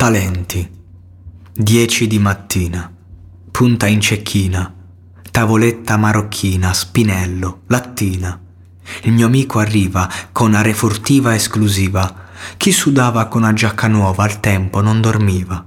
[0.00, 0.66] Talenti.
[1.52, 2.90] 10 di mattina.
[3.50, 4.74] Punta in cecchina.
[5.30, 8.40] Tavoletta marocchina, spinello, lattina.
[9.02, 12.28] Il mio amico arriva con are furtiva esclusiva.
[12.56, 15.62] Chi sudava con una giacca nuova al tempo non dormiva.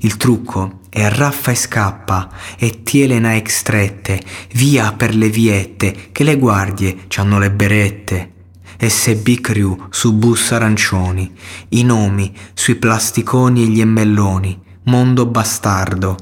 [0.00, 2.28] Il trucco è arraffa e scappa
[2.58, 4.22] e tiele Nike strette,
[4.52, 8.33] via per le viette che le guardie c'hanno le berette.
[8.78, 11.32] SB Crew su bus arancioni,
[11.70, 16.16] i nomi sui plasticoni e gli emmelloni, mondo bastardo,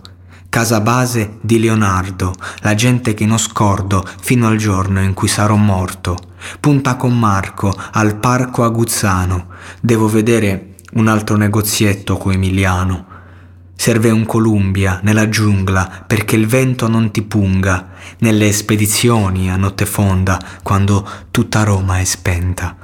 [0.49, 5.57] casa base di Leonardo, la gente che non scordo fino al giorno in cui sarò
[5.57, 6.19] morto.
[6.61, 9.47] Punta con Marco al parco aguzzano,
[9.81, 13.07] devo vedere un altro negozietto co Emiliano.
[13.75, 19.87] Serve un Columbia nella giungla perché il vento non ti punga, nelle spedizioni a notte
[19.87, 22.77] fonda quando tutta Roma è spenta.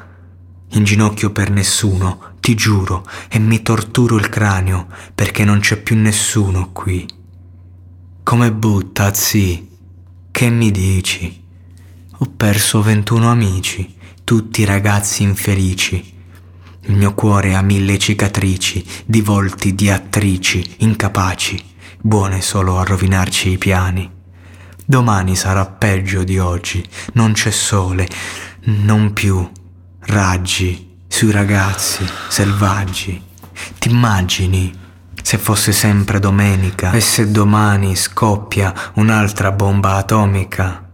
[0.71, 5.97] In ginocchio per nessuno, ti giuro, e mi torturo il cranio perché non c'è più
[5.97, 7.07] nessuno qui.
[8.25, 9.69] Come butta, zi?
[10.31, 11.45] Che mi dici?
[12.19, 13.95] Ho perso 21 amici,
[14.25, 16.17] tutti ragazzi infelici
[16.89, 21.63] il mio cuore ha mille cicatrici, di volti di attrici incapaci,
[22.01, 24.11] buone solo a rovinarci i piani.
[24.87, 28.09] Domani sarà peggio di oggi, non c'è sole,
[28.65, 29.47] non più
[30.07, 33.23] raggi sui ragazzi selvaggi.
[33.79, 34.73] T'immagini
[35.23, 40.89] se fosse sempre domenica e se domani scoppia un'altra bomba atomica?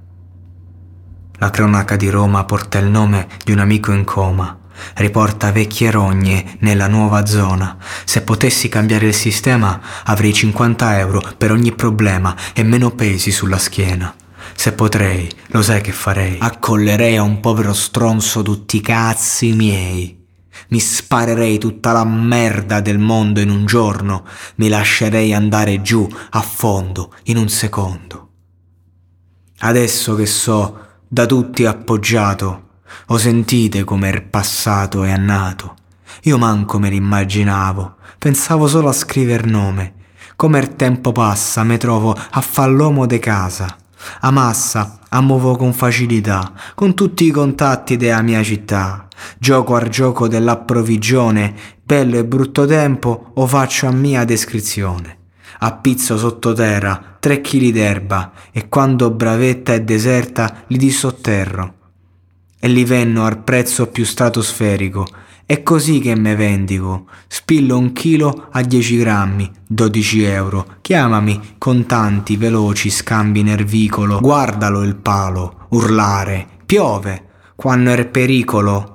[1.38, 4.58] La cronaca di Roma porta il nome di un amico in coma
[4.94, 7.76] riporta vecchie rogne nella nuova zona.
[8.04, 13.58] Se potessi cambiare il sistema avrei 50 euro per ogni problema e meno pesi sulla
[13.58, 14.14] schiena.
[14.54, 16.36] Se potrei, lo sai che farei?
[16.38, 20.22] Accollerei a un povero stronzo tutti i cazzi miei.
[20.68, 24.24] Mi sparerei tutta la merda del mondo in un giorno,
[24.56, 28.28] mi lascerei andare giù a fondo in un secondo.
[29.58, 30.78] Adesso che so
[31.08, 32.62] da tutti appoggiato,
[33.06, 35.74] o sentite com'è passato e annato.
[36.22, 39.94] Io manco me l'immaginavo, pensavo solo a scriver nome.
[40.36, 43.76] Come il tempo passa, me trovo a far l'uomo de casa.
[44.20, 49.06] A massa, ammuovo con facilità, con tutti i contatti della mia città.
[49.38, 55.18] Gioco al gioco dell'approvvigione, bello e brutto tempo, o faccio a mia descrizione.
[55.60, 61.82] Appizzo sottoterra tre chili d'erba e quando bravetta è deserta li dissotterro
[62.64, 65.06] e li venno al prezzo più stratosferico.
[65.44, 67.04] È così che me vendico.
[67.26, 70.76] Spillo un chilo a 10 grammi, 12 euro.
[70.80, 74.18] Chiamami, contanti, veloci, scambi nervicolo.
[74.18, 76.46] Guardalo il palo, urlare.
[76.64, 78.93] Piove, quando è pericolo.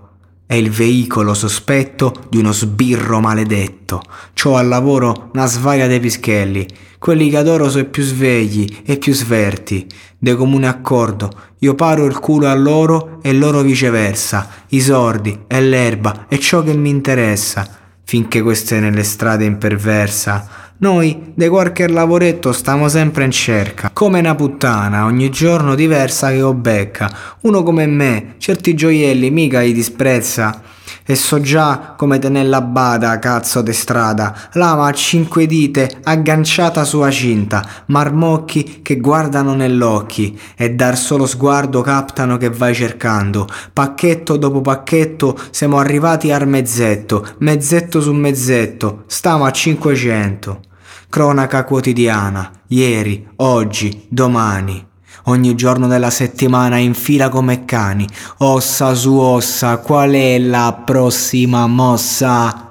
[0.50, 4.02] È il veicolo sospetto di uno sbirro maledetto.
[4.34, 6.66] C'ho al lavoro una svaia dei pischelli.
[6.98, 9.86] Quelli che adoro sono più svegli e più sverti.
[10.18, 11.30] De comune accordo,
[11.60, 14.50] io paro il culo a loro e loro viceversa.
[14.70, 17.68] I sordi e l'erba e ciò che mi interessa.
[18.04, 23.90] Finché queste nelle strade imperversa noi, de qualche lavoretto, stiamo sempre in cerca.
[23.92, 27.10] Come una puttana, ogni giorno diversa che ho becca.
[27.42, 30.62] Uno come me, certi gioielli mica li disprezza.
[31.06, 34.34] E so già come tenella bada, cazzo de strada.
[34.54, 37.68] Lama a cinque dite, agganciata sulla cinta.
[37.88, 40.40] Marmocchi che guardano nell'occhi.
[40.56, 43.50] E dar solo sguardo captano che vai cercando.
[43.74, 47.28] Pacchetto dopo pacchetto, siamo arrivati al mezzetto.
[47.40, 49.04] Mezzetto su mezzetto.
[49.08, 50.68] Stiamo a 500.
[51.10, 54.86] Cronaca quotidiana, ieri, oggi, domani.
[55.26, 58.08] Ogni giorno della settimana in fila come cani,
[58.38, 62.69] ossa su ossa, qual è la prossima mossa?